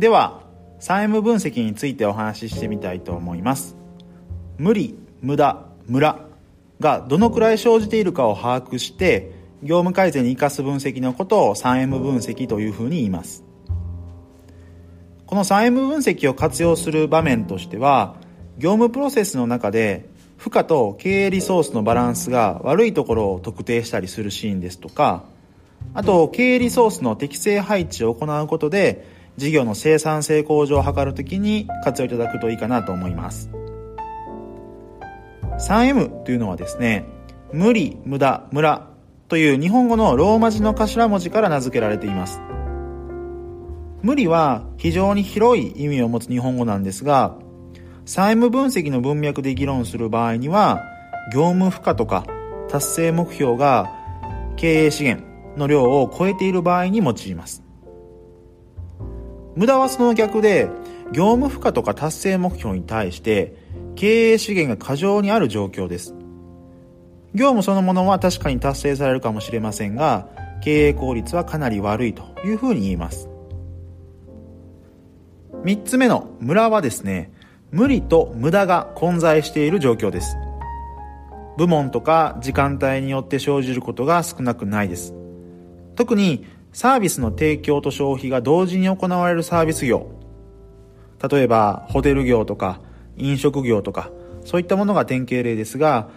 [0.00, 0.40] では
[0.78, 3.76] 債務分析についてお話ししてみたいと思います。
[4.56, 6.26] 無理無駄ムラ
[6.80, 9.30] がどのくらい生じているかを把握して
[9.62, 13.44] 業務改善に生かす分析のことを 3M 分析というふうに言います。
[15.26, 18.16] この 3M 分析を活用する場面としては
[18.56, 25.24] 業務プロセスの中で負荷と経営リソースのバランスが悪いところを特定したりするシーンですとか
[25.92, 33.50] あと経営リソースの適正配置を行うことで事業の生産性向上を図るときに活用いただくといいかなと思います。
[35.58, 37.06] 3M というのはですね
[37.50, 38.90] 無理無駄ムラ
[39.28, 42.38] という日本語のローマ字の頭文字から名付けられています。
[44.02, 47.36] 無理は非常に広い意味を持つ日本語なんですが
[48.04, 50.82] 債務分析の文脈で議論する場合には
[51.32, 52.26] 業務負荷とか
[52.68, 53.90] 達成目標が
[54.56, 57.69] 経営資源の量を超えている場合に用います。
[59.56, 60.68] 無駄はその逆で
[61.12, 63.54] 業務負荷とか達成目標に対して
[63.96, 66.14] 経営資源が過剰にある状況です。
[67.34, 70.28] 業務そのものは確かに達成されるかもしれませんが
[70.62, 73.28] 経営効率はかなり悪いというふうに言います。
[75.64, 77.32] 3つ目のムラはですね
[77.70, 80.36] 無理と無駄が混在している状況です。
[81.56, 85.14] 部門とか時間帯によって生じることが少なくないです。
[85.94, 90.10] 特にサービスの提供と消費が同時に行われるサービス業。
[91.30, 92.80] 例えばホテル業とか
[93.16, 94.10] 飲食業とか
[94.44, 96.08] そういったものが典型例ですが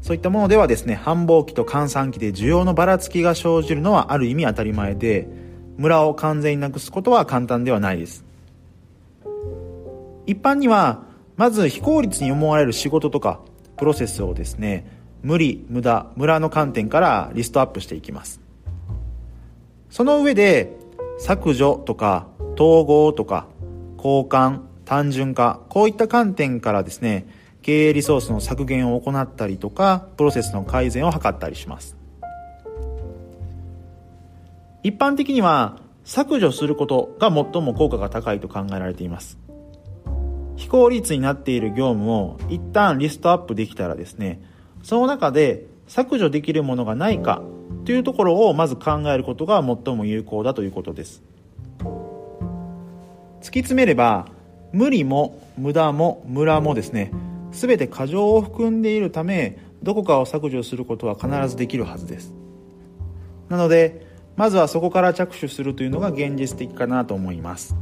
[0.00, 5.28] そういったものではですね繁忙期と閑散期で需要のばらつきが生じるのはある意味当たり前で
[5.78, 8.24] ムラを完全になくすことは簡単ではないです。
[10.26, 11.02] 一般には
[11.36, 13.40] まず非効率に思われる仕事とか
[13.76, 14.86] プロセスをですね
[15.22, 18.40] 無理無駄ムラの観点からリストアップしていきます。
[19.92, 20.74] その上で
[21.18, 23.46] 削除とか統合とか
[23.98, 27.26] 交換単純化こういった観点からですね
[27.60, 31.94] 経営リソースの削減を行ったりとかプロセスの改善を図ったりします。
[34.82, 39.38] 一般的には削除することが最も効果が高いと考えられています。
[40.56, 44.40] 非効率になっている業務を一旦リストアップできたらですね
[44.82, 47.42] その中で削除できるものがないか
[47.84, 51.22] というところをまず考えることが最も有効だということです。
[53.40, 54.26] 突き詰めれば
[54.72, 57.10] 無理も無駄もムラもですね。
[57.50, 62.32] 全て過剰を含んでいるためどこかを削除することは必ずできるはずです。
[63.48, 64.06] なので
[64.36, 67.76] まずはそこから着手するというのが現実的かなと思います。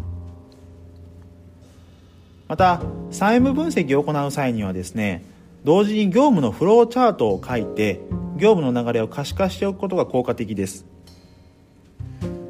[2.48, 2.82] また
[3.12, 5.24] 債務分析を行う際にはですね
[5.64, 8.00] 同時に業務のフローチャートを書いて
[8.40, 10.86] 業務の流れを可視化しておくことが効果的です。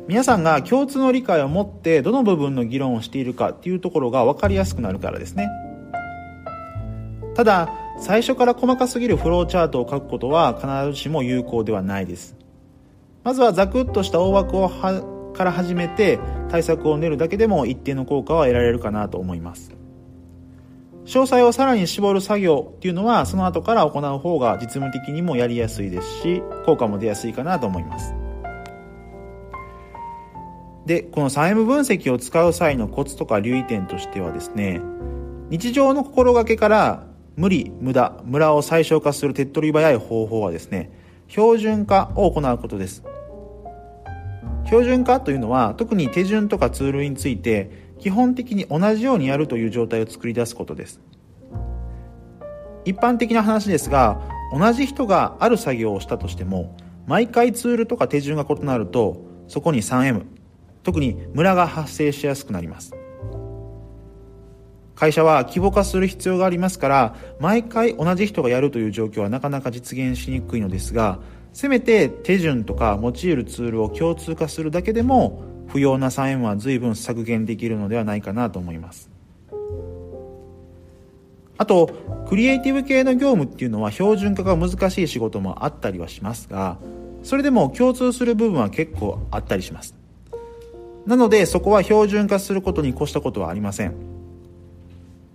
[0.06, 5.48] 皆さんが共通の理解を持ってどの部分の議論をしているかっていうところが分かりやすくなるからですね。
[7.34, 12.36] ただ最初から細かすぎるフローチャートを書くことは必ずしも有効ではないです。
[13.22, 16.18] まずはザクッとした大枠をはから始めて
[16.48, 19.79] 対策を練るだけでも一定の効果は得られるかなと思います。
[21.10, 28.14] 詳細をさらに絞る作業っていうのはその後から行う方が実務的にもやりやすいですし効果も出やすいかなと思います。
[30.86, 34.80] でこの債務分析を使う際のコツとか留意点としてはですね
[35.50, 40.92] 日常の心がけから無理無駄ムラを最小化する手っ取り早い方法はですね
[41.26, 43.02] 標準化を行うことです。
[44.66, 51.00] 標準化というのは特に手順とかツールについて基本的に同じようにやるという状態を作り出すことです。
[52.84, 54.20] 一般的な話ですが
[54.52, 60.24] 同じ人がある作業をしたとしても毎回ツールとか手順が異なるとそこに 3M
[60.82, 62.94] 特にムラが発生しやすくなります。
[64.94, 71.20] 会社は規模化する必要がありますから毎回同じ人がやるという状況はなかなか実現しにくいのですが
[71.54, 79.08] せめて手順とか用いるツールを共通化するだけでも不要な債務は随分削減できるのではないかなと思います。
[81.58, 81.90] あと
[82.28, 86.78] クリエイティブ系の業務っていうのは標準化が難しい仕事もあったりはしますが
[87.22, 89.94] それでも共通する部分は結構あったりします。
[91.06, 93.94] なのでそこは標準化することに越したことはありません。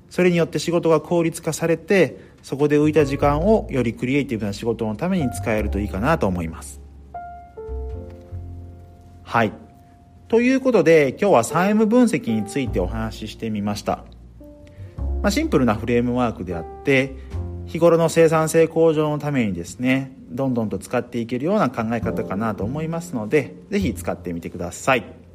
[0.10, 6.80] それによって仕事が効率化されてそこで浮いた時間をよりクリエイティブな仕事のために使えるといいかなと思います。
[9.24, 9.65] はい。
[10.28, 14.04] ということで今日は債務分析についてお話ししてみました。
[15.22, 17.16] まあ、シンプルなフレームワークであって
[17.66, 25.26] 日頃の生産性向上のためにですねどんどんと使っていけるような考え方かなと思いますので是非使ってみてください。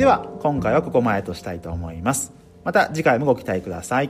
[0.00, 2.32] では今回はここまでとしたいと思います
[2.64, 4.08] また次回もご期待ください